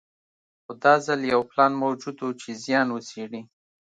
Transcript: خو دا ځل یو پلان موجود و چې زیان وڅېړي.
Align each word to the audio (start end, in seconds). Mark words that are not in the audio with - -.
خو 0.63 0.71
دا 0.83 0.93
ځل 1.05 1.21
یو 1.33 1.41
پلان 1.49 1.71
موجود 1.83 2.15
و 2.21 2.29
چې 2.41 2.49
زیان 2.63 2.87
وڅېړي. 2.91 3.41